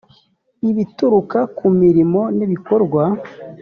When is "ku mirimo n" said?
1.57-2.39